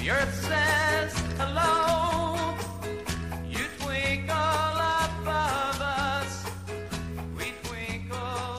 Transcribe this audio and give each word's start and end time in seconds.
The 0.00 0.12
earth 0.12 0.34
says 0.46 1.12
hello. 1.36 2.56
You 3.46 3.66
twinkle 3.80 4.34
above 4.34 5.78
us. 5.78 6.46
We 7.36 7.52
twinkle. 7.64 8.16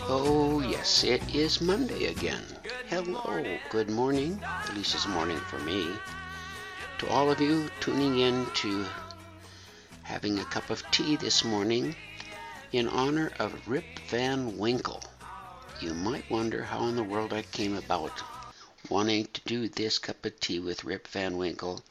Oh, 0.08 0.62
yes, 0.62 1.04
it 1.04 1.34
is 1.34 1.59
Monday 1.59 2.05
again. 2.05 2.44
Hello, 2.90 3.44
good 3.72 3.90
morning. 3.90 4.40
At 4.44 4.76
least 4.76 4.94
it's 4.94 5.08
morning 5.08 5.40
for 5.49 5.58
me. 5.58 5.88
To 6.99 7.09
all 7.09 7.32
of 7.32 7.41
you 7.41 7.71
tuning 7.80 8.20
in 8.20 8.46
to 8.62 8.85
having 10.04 10.38
a 10.38 10.46
cup 10.46 10.70
of 10.70 10.84
tea 10.91 11.16
this 11.16 11.44
morning 11.44 11.96
in 12.71 12.88
honor 12.88 13.32
of 13.40 13.68
Rip 13.68 13.98
Van 14.10 14.60
Winkle. 14.60 15.02
You 15.82 15.96
might 15.96 16.30
wonder 16.30 16.62
how 16.62 16.85
in 16.85 16.96
the 16.96 17.04
world 17.04 17.34
I 17.34 17.41
came 17.41 17.76
about 17.76 18.21
wanting 18.91 19.26
to 19.31 19.40
do 19.45 19.70
this 19.70 19.98
cup 19.98 20.26
of 20.26 20.38
tea 20.41 20.59
with 20.59 20.84
Rip 20.84 21.08
Van 21.08 21.38
Winkle, 21.38 21.82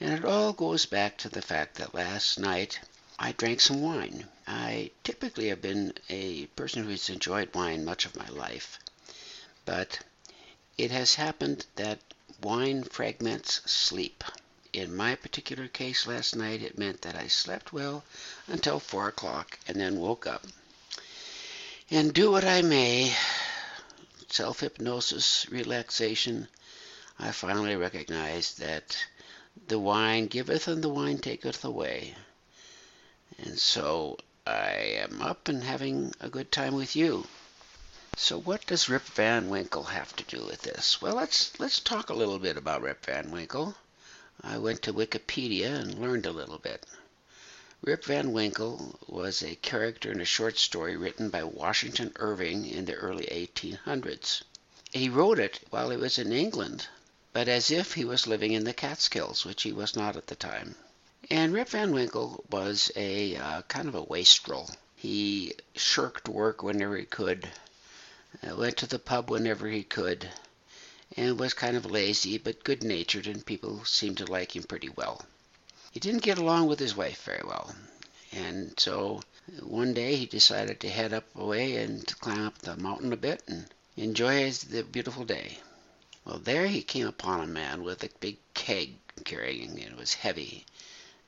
and 0.00 0.12
it 0.12 0.24
all 0.24 0.52
goes 0.52 0.86
back 0.86 1.16
to 1.18 1.28
the 1.28 1.40
fact 1.40 1.76
that 1.76 1.94
last 1.94 2.36
night 2.36 2.80
I 3.16 3.30
drank 3.30 3.60
some 3.60 3.80
wine. 3.80 4.26
I 4.44 4.90
typically 5.04 5.50
have 5.50 5.62
been 5.62 5.94
a 6.08 6.46
person 6.56 6.82
who's 6.82 7.08
enjoyed 7.08 7.54
wine 7.54 7.84
much 7.84 8.06
of 8.06 8.16
my 8.16 8.26
life, 8.28 8.80
but 9.64 10.00
it 10.76 10.90
has 10.90 11.14
happened 11.14 11.64
that 11.76 12.00
wine 12.42 12.82
fragments 12.82 13.60
sleep. 13.64 14.24
In 14.72 14.96
my 14.96 15.14
particular 15.14 15.68
case 15.68 16.08
last 16.08 16.34
night, 16.34 16.60
it 16.60 16.76
meant 16.76 17.02
that 17.02 17.14
I 17.14 17.28
slept 17.28 17.72
well 17.72 18.02
until 18.48 18.80
4 18.80 19.06
o'clock 19.06 19.60
and 19.68 19.78
then 19.78 20.00
woke 20.00 20.26
up. 20.26 20.44
And 21.88 22.12
do 22.12 22.32
what 22.32 22.44
I 22.44 22.62
may, 22.62 23.14
self 24.32 24.60
hypnosis, 24.60 25.46
relaxation, 25.50 26.48
I 27.18 27.32
finally 27.32 27.76
recognized 27.76 28.60
that 28.60 28.96
the 29.68 29.78
wine 29.78 30.26
giveth 30.26 30.66
and 30.68 30.82
the 30.82 30.88
wine 30.88 31.18
taketh 31.18 31.62
away. 31.62 32.16
And 33.36 33.58
so 33.58 34.16
I 34.46 34.70
am 35.04 35.20
up 35.20 35.48
and 35.48 35.62
having 35.62 36.14
a 36.18 36.30
good 36.30 36.50
time 36.50 36.74
with 36.74 36.96
you. 36.96 37.26
So 38.16 38.38
what 38.38 38.64
does 38.64 38.88
Rip 38.88 39.02
Van 39.02 39.50
Winkle 39.50 39.84
have 39.84 40.16
to 40.16 40.24
do 40.24 40.46
with 40.46 40.62
this? 40.62 41.02
Well, 41.02 41.16
let's 41.16 41.60
let's 41.60 41.78
talk 41.78 42.08
a 42.08 42.14
little 42.14 42.38
bit 42.38 42.56
about 42.56 42.80
Rip 42.80 43.04
Van 43.04 43.30
Winkle. 43.30 43.74
I 44.42 44.56
went 44.56 44.80
to 44.82 44.94
Wikipedia 44.94 45.78
and 45.78 45.98
learned 45.98 46.24
a 46.24 46.32
little 46.32 46.58
bit. 46.58 46.86
Rip 47.84 48.04
Van 48.04 48.30
Winkle 48.30 48.96
was 49.08 49.42
a 49.42 49.56
character 49.56 50.12
in 50.12 50.20
a 50.20 50.24
short 50.24 50.56
story 50.56 50.96
written 50.96 51.30
by 51.30 51.42
Washington 51.42 52.12
Irving 52.14 52.64
in 52.64 52.84
the 52.84 52.94
early 52.94 53.26
1800s. 53.26 54.42
He 54.92 55.08
wrote 55.08 55.40
it 55.40 55.58
while 55.70 55.90
he 55.90 55.96
was 55.96 56.16
in 56.16 56.30
England, 56.30 56.86
but 57.32 57.48
as 57.48 57.72
if 57.72 57.94
he 57.94 58.04
was 58.04 58.28
living 58.28 58.52
in 58.52 58.62
the 58.62 58.72
Catskills, 58.72 59.44
which 59.44 59.64
he 59.64 59.72
was 59.72 59.96
not 59.96 60.14
at 60.14 60.28
the 60.28 60.36
time. 60.36 60.76
And 61.28 61.52
Rip 61.52 61.70
Van 61.70 61.90
Winkle 61.90 62.44
was 62.48 62.92
a 62.94 63.34
uh, 63.34 63.62
kind 63.62 63.88
of 63.88 63.96
a 63.96 64.04
wastrel. 64.04 64.70
He 64.94 65.54
shirked 65.74 66.28
work 66.28 66.62
whenever 66.62 66.96
he 66.96 67.04
could, 67.04 67.50
uh, 68.46 68.54
went 68.54 68.76
to 68.76 68.86
the 68.86 69.00
pub 69.00 69.28
whenever 69.28 69.66
he 69.66 69.82
could, 69.82 70.30
and 71.16 71.36
was 71.36 71.52
kind 71.52 71.76
of 71.76 71.84
lazy 71.84 72.38
but 72.38 72.62
good 72.62 72.84
natured, 72.84 73.26
and 73.26 73.44
people 73.44 73.84
seemed 73.84 74.18
to 74.18 74.26
like 74.26 74.54
him 74.54 74.62
pretty 74.62 74.90
well. 74.90 75.26
He 75.92 76.00
didn't 76.00 76.22
get 76.22 76.38
along 76.38 76.68
with 76.68 76.78
his 76.78 76.96
wife 76.96 77.22
very 77.22 77.42
well, 77.44 77.76
and 78.32 78.72
so 78.80 79.20
one 79.60 79.92
day 79.92 80.16
he 80.16 80.24
decided 80.24 80.80
to 80.80 80.88
head 80.88 81.12
up 81.12 81.26
away 81.36 81.76
and 81.76 82.06
climb 82.18 82.46
up 82.46 82.58
the 82.58 82.76
mountain 82.78 83.12
a 83.12 83.16
bit 83.16 83.42
and 83.46 83.66
enjoy 83.96 84.50
the 84.50 84.84
beautiful 84.84 85.26
day. 85.26 85.58
Well, 86.24 86.38
there 86.38 86.66
he 86.66 86.82
came 86.82 87.06
upon 87.06 87.42
a 87.42 87.46
man 87.46 87.82
with 87.82 88.02
a 88.02 88.08
big 88.20 88.38
keg 88.54 88.94
carrying 89.24 89.76
it. 89.76 89.88
It 89.88 89.96
was 89.98 90.14
heavy. 90.14 90.64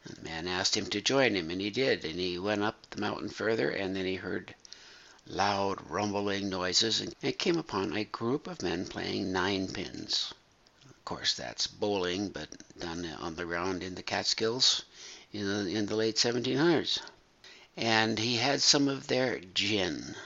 And 0.05 0.17
the 0.17 0.23
man 0.23 0.49
asked 0.49 0.77
him 0.77 0.87
to 0.87 1.03
join 1.03 1.35
him, 1.37 1.51
and 1.51 1.61
he 1.61 1.69
did. 1.69 2.03
And 2.05 2.19
he 2.19 2.39
went 2.39 2.63
up 2.63 2.89
the 2.89 3.01
mountain 3.03 3.29
further, 3.29 3.69
and 3.69 3.95
then 3.95 4.07
he 4.07 4.15
heard 4.15 4.55
loud 5.27 5.91
rumbling 5.91 6.49
noises 6.49 7.01
and 7.01 7.39
came 7.39 7.59
upon 7.59 7.95
a 7.97 8.05
group 8.05 8.47
of 8.47 8.63
men 8.63 8.87
playing 8.87 9.31
nine 9.31 9.69
pins. 9.69 10.33
Of 11.05 11.17
course, 11.17 11.35
that's 11.35 11.67
bowling, 11.67 12.31
but 12.31 12.49
done 12.79 13.05
on 13.21 13.35
the 13.37 13.45
ground 13.45 13.83
in 13.83 13.95
the 13.95 14.03
Catskills 14.03 14.85
in 15.35 15.47
the, 15.47 15.77
in 15.77 15.85
the 15.85 15.97
late 15.97 16.17
1700s. 16.17 16.99
And 17.77 18.19
he 18.19 18.37
had 18.37 18.63
some 18.63 18.89
of 18.89 19.07
their 19.07 19.39
gin. 19.39 20.17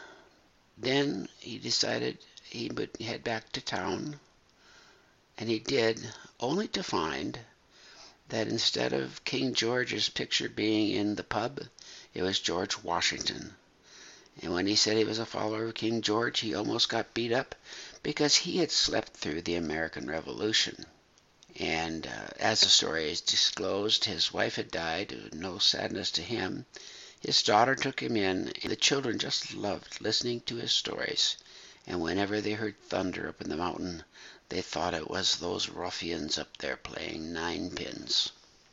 Then 0.77 1.29
he 1.41 1.59
decided 1.59 2.19
he 2.45 2.71
would 2.73 2.91
head 3.01 3.25
back 3.25 3.51
to 3.53 3.61
town, 3.61 4.21
and 5.37 5.51
he 5.51 5.59
did, 5.59 6.13
only 6.39 6.69
to 6.69 6.85
find 6.85 7.41
that 8.29 8.47
instead 8.47 8.93
of 8.93 9.25
King 9.25 9.55
George's 9.55 10.09
picture 10.09 10.49
being 10.49 10.93
in 10.93 11.17
the 11.17 11.25
pub, 11.25 11.61
it 12.15 12.23
was 12.23 12.39
George 12.39 12.79
Washington. 12.85 13.57
And 14.43 14.53
when 14.53 14.69
he 14.69 14.77
said 14.77 14.97
he 14.97 15.03
was 15.03 15.19
a 15.19 15.27
follower 15.27 15.65
of 15.65 15.75
King 15.75 16.03
George, 16.03 16.39
he 16.39 16.55
almost 16.55 16.89
got 16.89 17.15
beat 17.15 17.33
up 17.33 17.57
because 18.03 18.37
he 18.37 18.59
had 18.59 18.71
slept 18.71 19.17
through 19.17 19.43
the 19.43 19.57
American 19.57 20.09
Revolution. 20.09 20.87
And 21.57 22.07
uh, 22.07 22.29
as 22.39 22.61
the 22.61 22.69
story 22.69 23.11
is 23.11 23.21
disclosed, 23.21 24.05
his 24.05 24.33
wife 24.33 24.55
had 24.55 24.71
died, 24.71 25.35
no 25.35 25.59
sadness 25.59 26.11
to 26.13 26.23
him. 26.23 26.67
His 27.21 27.43
daughter 27.43 27.75
took 27.75 28.01
him 28.01 28.17
in, 28.17 28.53
and 28.63 28.71
the 28.71 28.77
children 28.77 29.19
just 29.19 29.55
loved 29.55 30.01
listening 30.01 30.43
to 30.43 30.57
his 30.57 30.73
stories. 30.73 31.37
And 31.87 32.01
whenever 32.01 32.41
they 32.41 32.53
heard 32.53 32.81
thunder 32.89 33.29
up 33.29 33.41
in 33.41 33.49
the 33.49 33.57
mountain, 33.57 34.05
they 34.51 34.63
thought 34.63 34.95
it 34.95 35.11
was 35.11 35.37
those 35.37 35.69
ruffians 35.69 36.39
up 36.39 36.57
there 36.59 36.77
playing 36.77 37.33
ninepins. 37.33 38.31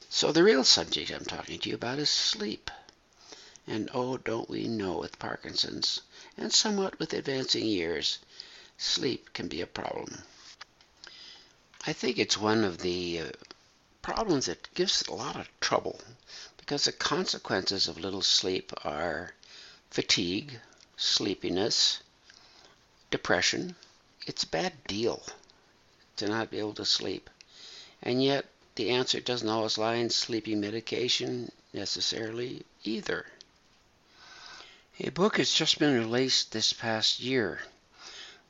So 0.10 0.32
the 0.32 0.44
real 0.44 0.64
subject 0.64 1.10
I'm 1.12 1.26
talking 1.26 1.60
to 1.60 1.70
you 1.70 1.76
about 1.76 1.98
is 1.98 2.10
sleep. 2.10 2.70
And 3.66 3.90
oh, 3.94 4.18
don't 4.18 4.50
we 4.50 4.68
know 4.68 4.98
with 4.98 5.18
Parkinson's, 5.18 6.02
and 6.38 6.54
somewhat 6.54 7.00
with 7.00 7.14
advancing 7.14 7.66
years, 7.66 8.20
sleep 8.78 9.34
can 9.34 9.48
be 9.48 9.62
a 9.62 9.68
problem. 9.68 10.24
I 11.88 11.94
think 11.94 12.18
it's 12.18 12.38
one 12.38 12.64
of 12.64 12.80
the 12.80 13.20
uh, 13.20 13.30
problems 14.02 14.48
that 14.48 14.74
gives 14.74 15.04
a 15.04 15.14
lot 15.14 15.36
of 15.36 15.50
trouble 15.60 16.00
because 16.58 16.86
the 16.86 16.92
consequences 16.92 17.88
of 17.88 18.00
little 18.00 18.22
sleep 18.22 18.74
are 18.84 19.34
fatigue, 19.92 20.60
sleepiness, 20.98 22.00
depression. 23.12 23.76
It's 24.26 24.44
a 24.44 24.48
bad 24.48 24.74
deal 24.88 25.24
to 26.18 26.28
not 26.28 26.50
be 26.50 26.60
able 26.60 26.74
to 26.74 26.86
sleep. 26.86 27.30
And 28.02 28.24
yet, 28.24 28.46
the 28.76 28.90
answer 28.90 29.20
doesn't 29.20 29.48
always 29.48 29.78
lie 29.78 29.96
in 29.96 30.10
sleeping 30.10 30.60
medication 30.60 31.52
necessarily 31.72 32.66
either. 32.84 33.26
A 35.00 35.10
book 35.10 35.38
has 35.38 35.52
just 35.52 35.78
been 35.78 35.94
released 35.94 36.52
this 36.52 36.74
past 36.74 37.20
year. 37.20 37.62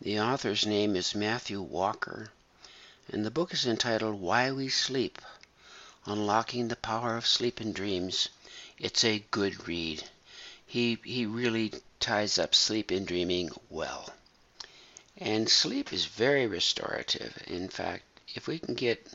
The 0.01 0.19
author's 0.19 0.65
name 0.65 0.97
is 0.97 1.15
Matthew 1.15 1.61
Walker, 1.61 2.29
and 3.07 3.25
the 3.25 3.31
book 3.31 3.53
is 3.53 3.65
entitled 3.65 4.19
Why 4.19 4.51
We 4.51 4.67
Sleep 4.67 5.21
Unlocking 6.05 6.67
the 6.67 6.75
Power 6.75 7.15
of 7.15 7.25
Sleep 7.25 7.61
and 7.61 7.73
Dreams. 7.73 8.27
It's 8.77 9.05
a 9.05 9.23
good 9.31 9.69
read. 9.69 10.03
He, 10.65 10.99
he 11.05 11.25
really 11.25 11.73
ties 12.01 12.37
up 12.37 12.53
sleep 12.53 12.91
and 12.91 13.07
dreaming 13.07 13.51
well. 13.69 14.13
And 15.17 15.49
sleep 15.49 15.93
is 15.93 16.05
very 16.05 16.45
restorative. 16.45 17.41
In 17.47 17.69
fact, 17.69 18.03
if 18.35 18.47
we 18.47 18.59
can 18.59 18.73
get, 18.73 19.07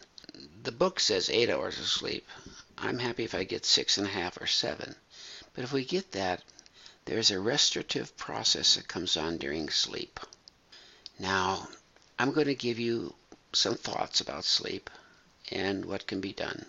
the 0.62 0.72
book 0.72 0.98
says 0.98 1.28
eight 1.28 1.50
hours 1.50 1.78
of 1.78 1.88
sleep. 1.88 2.26
I'm 2.78 3.00
happy 3.00 3.24
if 3.24 3.34
I 3.34 3.44
get 3.44 3.66
six 3.66 3.98
and 3.98 4.06
a 4.06 4.10
half 4.10 4.40
or 4.40 4.46
seven. 4.46 4.96
But 5.52 5.64
if 5.64 5.74
we 5.74 5.84
get 5.84 6.12
that, 6.12 6.42
there's 7.04 7.30
a 7.30 7.38
restorative 7.38 8.16
process 8.16 8.76
that 8.76 8.88
comes 8.88 9.18
on 9.18 9.36
during 9.36 9.68
sleep. 9.68 10.18
Now, 11.20 11.68
I'm 12.18 12.32
going 12.32 12.46
to 12.46 12.54
give 12.54 12.78
you 12.78 13.14
some 13.52 13.74
thoughts 13.74 14.22
about 14.22 14.42
sleep 14.42 14.88
and 15.52 15.84
what 15.84 16.06
can 16.06 16.22
be 16.22 16.32
done. 16.32 16.64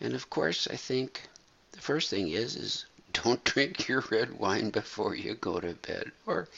And 0.00 0.14
of 0.14 0.30
course, 0.30 0.66
I 0.66 0.76
think 0.76 1.28
the 1.72 1.82
first 1.82 2.08
thing 2.08 2.28
is 2.28 2.56
is 2.56 2.86
don't 3.12 3.44
drink 3.52 3.88
your 3.88 4.00
red 4.10 4.38
wine 4.38 4.70
before 4.70 5.14
you 5.14 5.34
go 5.34 5.60
to 5.60 5.74
bed 5.74 6.12
or 6.24 6.48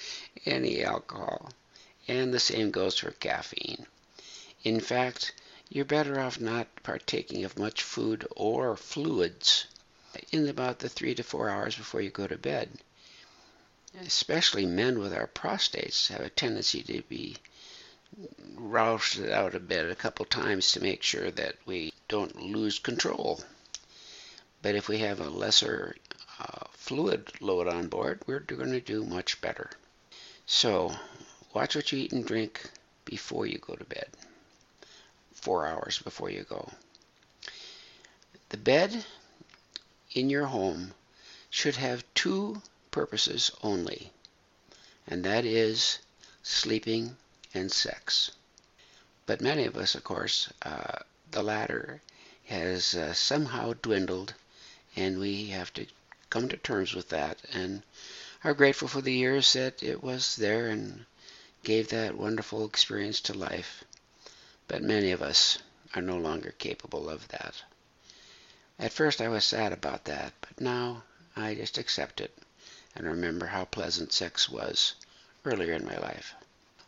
any 0.46 0.84
alcohol. 0.84 1.50
And 2.06 2.32
the 2.32 2.38
same 2.38 2.70
goes 2.70 2.98
for 2.98 3.10
caffeine. 3.10 3.86
In 4.62 4.78
fact, 4.78 5.32
you're 5.68 5.84
better 5.84 6.20
off 6.20 6.38
not 6.38 6.68
partaking 6.84 7.42
of 7.42 7.58
much 7.58 7.82
food 7.82 8.24
or 8.36 8.76
fluids 8.76 9.66
in 10.30 10.48
about 10.48 10.78
the 10.78 10.88
three 10.88 11.16
to 11.16 11.24
four 11.24 11.50
hours 11.50 11.74
before 11.74 12.00
you 12.00 12.10
go 12.10 12.28
to 12.28 12.38
bed. 12.38 12.70
Especially 14.00 14.66
men 14.66 14.98
with 14.98 15.12
our 15.12 15.28
prostates 15.28 16.08
have 16.08 16.20
a 16.20 16.28
tendency 16.28 16.82
to 16.82 17.02
be 17.02 17.36
roused 18.54 19.20
out 19.28 19.54
of 19.54 19.68
bed 19.68 19.86
a 19.86 19.94
couple 19.94 20.24
times 20.24 20.72
to 20.72 20.82
make 20.82 21.02
sure 21.02 21.30
that 21.30 21.56
we 21.64 21.92
don't 22.08 22.40
lose 22.42 22.78
control. 22.78 23.42
But 24.62 24.74
if 24.74 24.88
we 24.88 24.98
have 24.98 25.20
a 25.20 25.30
lesser 25.30 25.96
uh, 26.38 26.66
fluid 26.72 27.30
load 27.40 27.68
on 27.68 27.88
board, 27.88 28.20
we're 28.26 28.40
going 28.40 28.72
to 28.72 28.80
do 28.80 29.04
much 29.04 29.40
better. 29.40 29.70
So, 30.46 30.96
watch 31.52 31.76
what 31.76 31.92
you 31.92 31.98
eat 31.98 32.12
and 32.12 32.26
drink. 32.26 32.70
before 33.04 33.46
you 33.46 33.58
go 33.58 33.74
to 33.74 33.84
bed. 33.84 34.08
Four 35.34 35.66
hours 35.66 35.98
before 35.98 36.30
you 36.30 36.42
go. 36.42 36.70
The 38.48 38.56
bed 38.56 39.04
in 40.12 40.30
your 40.30 40.46
home 40.46 40.94
should 41.50 41.76
have 41.76 42.04
two 42.14 42.62
purposes 42.94 43.50
only, 43.60 44.12
and 45.04 45.24
that 45.24 45.44
is 45.44 45.98
sleeping 46.44 47.16
and 47.52 47.72
sex. 47.72 48.30
But 49.26 49.40
many 49.40 49.64
of 49.64 49.76
us, 49.76 49.96
of 49.96 50.04
course, 50.04 50.48
uh, 50.62 50.98
the 51.32 51.42
latter 51.42 52.02
has 52.44 52.94
uh, 52.94 53.12
somehow 53.12 53.72
dwindled, 53.82 54.34
and 54.94 55.18
we 55.18 55.46
have 55.46 55.72
to 55.72 55.88
come 56.30 56.48
to 56.48 56.56
terms 56.56 56.94
with 56.94 57.08
that 57.08 57.40
and 57.52 57.82
are 58.44 58.54
grateful 58.54 58.86
for 58.86 59.00
the 59.00 59.12
years 59.12 59.52
that 59.54 59.82
it 59.82 60.00
was 60.00 60.36
there 60.36 60.68
and 60.68 61.04
gave 61.64 61.88
that 61.88 62.16
wonderful 62.16 62.64
experience 62.64 63.20
to 63.22 63.34
life. 63.34 63.82
But 64.68 64.84
many 64.84 65.10
of 65.10 65.20
us 65.20 65.58
are 65.96 66.02
no 66.02 66.16
longer 66.16 66.54
capable 66.58 67.10
of 67.10 67.26
that. 67.28 67.56
At 68.78 68.92
first 68.92 69.20
I 69.20 69.26
was 69.26 69.44
sad 69.44 69.72
about 69.72 70.04
that, 70.04 70.32
but 70.40 70.60
now 70.60 71.02
I 71.34 71.56
just 71.56 71.76
accept 71.76 72.20
it 72.20 72.38
and 72.94 73.06
remember 73.06 73.46
how 73.46 73.64
pleasant 73.64 74.12
sex 74.12 74.48
was 74.48 74.94
earlier 75.44 75.72
in 75.72 75.84
my 75.84 75.96
life. 75.98 76.34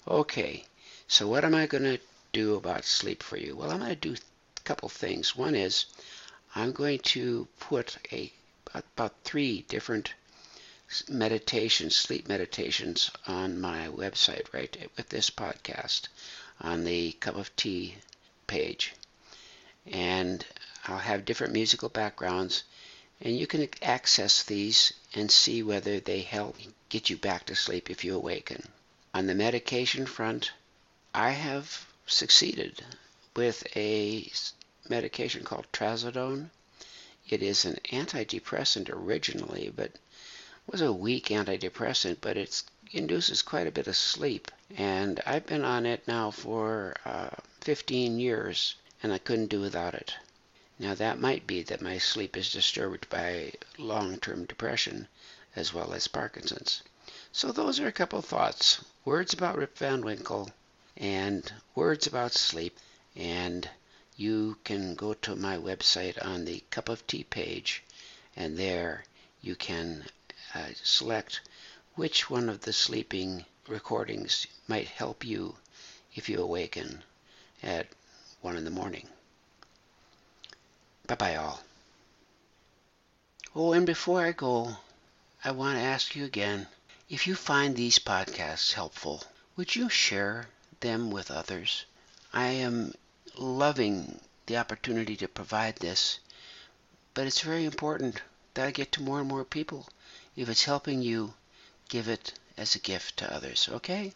Okay, 0.06 0.64
so 1.08 1.26
what 1.26 1.44
am 1.44 1.54
I 1.54 1.66
going 1.66 1.84
to 1.84 1.98
do 2.32 2.54
about 2.54 2.84
sleep 2.84 3.22
for 3.22 3.36
you? 3.36 3.56
Well, 3.56 3.70
I'm 3.70 3.78
going 3.80 3.90
to 3.90 3.96
do 3.96 4.14
a 4.14 4.60
couple 4.62 4.88
things. 4.88 5.34
One 5.34 5.54
is 5.54 5.86
I'm 6.54 6.72
going 6.72 7.00
to 7.00 7.48
put 7.58 7.96
a 8.12 8.32
about 8.74 9.14
three 9.24 9.62
different 9.68 10.12
meditations, 11.08 11.96
sleep 11.96 12.28
meditations 12.28 13.10
on 13.26 13.60
my 13.60 13.88
website, 13.88 14.52
right, 14.52 14.90
with 14.96 15.08
this 15.08 15.30
podcast 15.30 16.08
on 16.60 16.84
the 16.84 17.12
cup 17.12 17.36
of 17.36 17.54
tea 17.56 17.96
page. 18.46 18.94
And 19.86 20.44
I'll 20.86 20.98
have 20.98 21.24
different 21.24 21.52
musical 21.52 21.88
backgrounds, 21.88 22.64
and 23.20 23.38
you 23.38 23.46
can 23.46 23.68
access 23.82 24.42
these 24.42 24.92
and 25.14 25.30
see 25.30 25.62
whether 25.62 26.00
they 26.00 26.20
help 26.20 26.56
get 26.88 27.08
you 27.08 27.16
back 27.16 27.46
to 27.46 27.54
sleep 27.54 27.90
if 27.90 28.04
you 28.04 28.14
awaken. 28.14 28.62
On 29.14 29.26
the 29.26 29.34
medication 29.34 30.04
front, 30.04 30.50
I 31.14 31.30
have 31.30 31.86
succeeded 32.06 32.84
with 33.34 33.66
a 33.74 34.30
medication 34.88 35.44
called 35.44 35.66
trazodone. 35.72 36.50
It 37.28 37.42
is 37.42 37.64
an 37.64 37.78
antidepressant 37.90 38.90
originally, 38.90 39.72
but 39.74 39.92
was 40.66 40.80
a 40.80 40.92
weak 40.92 41.28
antidepressant, 41.28 42.18
but 42.20 42.36
it 42.36 42.62
induces 42.92 43.42
quite 43.42 43.66
a 43.66 43.72
bit 43.72 43.86
of 43.86 43.96
sleep. 43.96 44.50
And 44.76 45.20
I've 45.24 45.46
been 45.46 45.64
on 45.64 45.86
it 45.86 46.06
now 46.06 46.30
for 46.30 46.94
uh, 47.04 47.30
15 47.62 48.18
years, 48.18 48.74
and 49.02 49.12
I 49.12 49.18
couldn't 49.18 49.46
do 49.48 49.60
without 49.60 49.94
it. 49.94 50.14
Now, 50.78 50.94
that 50.94 51.18
might 51.18 51.46
be 51.46 51.62
that 51.62 51.80
my 51.80 51.96
sleep 51.96 52.36
is 52.36 52.52
disturbed 52.52 53.08
by 53.08 53.54
long 53.78 54.18
term 54.18 54.44
depression 54.44 55.08
as 55.54 55.72
well 55.72 55.94
as 55.94 56.06
Parkinson's. 56.06 56.82
So, 57.32 57.50
those 57.50 57.80
are 57.80 57.86
a 57.86 57.92
couple 57.92 58.18
of 58.18 58.26
thoughts 58.26 58.84
words 59.02 59.32
about 59.32 59.56
Rip 59.56 59.78
Van 59.78 60.02
Winkle 60.04 60.50
and 60.94 61.50
words 61.74 62.06
about 62.06 62.34
sleep. 62.34 62.78
And 63.14 63.70
you 64.16 64.58
can 64.64 64.94
go 64.94 65.14
to 65.14 65.34
my 65.34 65.56
website 65.56 66.22
on 66.22 66.44
the 66.44 66.62
Cup 66.68 66.90
of 66.90 67.06
Tea 67.06 67.24
page, 67.24 67.82
and 68.36 68.58
there 68.58 69.04
you 69.40 69.56
can 69.56 70.04
uh, 70.54 70.68
select 70.82 71.40
which 71.94 72.28
one 72.28 72.50
of 72.50 72.60
the 72.60 72.74
sleeping 72.74 73.46
recordings 73.66 74.46
might 74.68 74.88
help 74.88 75.24
you 75.24 75.56
if 76.14 76.28
you 76.28 76.38
awaken 76.38 77.02
at 77.62 77.88
1 78.42 78.58
in 78.58 78.64
the 78.64 78.70
morning. 78.70 79.08
Bye 81.06 81.14
bye, 81.14 81.36
all. 81.36 81.62
Oh, 83.54 83.72
and 83.72 83.86
before 83.86 84.24
I 84.24 84.32
go, 84.32 84.76
I 85.44 85.52
want 85.52 85.78
to 85.78 85.84
ask 85.84 86.16
you 86.16 86.24
again 86.24 86.66
if 87.08 87.28
you 87.28 87.36
find 87.36 87.76
these 87.76 88.00
podcasts 88.00 88.72
helpful, 88.72 89.22
would 89.56 89.76
you 89.76 89.88
share 89.88 90.48
them 90.80 91.12
with 91.12 91.30
others? 91.30 91.84
I 92.32 92.46
am 92.48 92.94
loving 93.36 94.20
the 94.46 94.56
opportunity 94.56 95.16
to 95.18 95.28
provide 95.28 95.76
this, 95.76 96.18
but 97.14 97.28
it's 97.28 97.40
very 97.40 97.64
important 97.64 98.20
that 98.54 98.66
I 98.66 98.72
get 98.72 98.90
to 98.92 99.02
more 99.02 99.20
and 99.20 99.28
more 99.28 99.44
people. 99.44 99.88
If 100.34 100.48
it's 100.48 100.64
helping 100.64 101.00
you, 101.02 101.34
give 101.88 102.08
it 102.08 102.32
as 102.56 102.74
a 102.74 102.80
gift 102.80 103.18
to 103.18 103.32
others, 103.32 103.68
okay? 103.70 104.12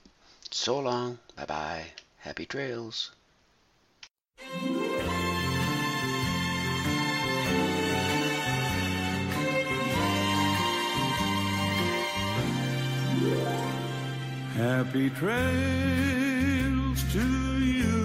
So 0.51 0.81
long. 0.81 1.21
Bye 1.37 1.47
bye. 1.47 1.93
Happy 2.19 2.47
trails. 2.47 3.13
Happy 14.61 15.09
trails 15.09 17.01
to 17.15 17.27
you 17.65 17.97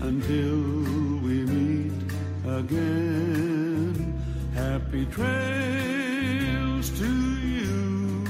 until 0.00 0.58
we 1.26 1.42
meet 1.42 1.92
again. 2.46 4.14
Happy 4.54 5.06
trails 5.06 6.88
to 7.00 7.10
you. 7.42 8.24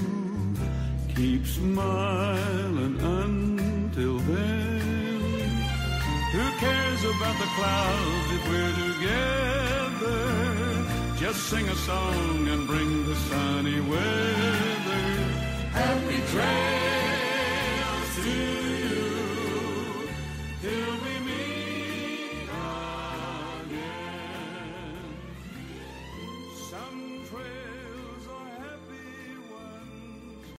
Keep 1.14 1.46
smiling 1.46 2.98
until 2.98 4.18
then. 4.20 5.20
Who 6.32 6.44
cares 6.58 7.04
about 7.04 7.36
the 7.38 7.50
clouds 7.56 8.28
if 8.36 8.48
we're 8.48 8.76
together? 8.88 10.22
Just 11.18 11.50
sing 11.50 11.68
a 11.68 11.76
song 11.76 12.48
and 12.48 12.66
bring 12.66 13.04
the 13.04 13.14
sunny 13.14 13.80
weather. 13.82 14.53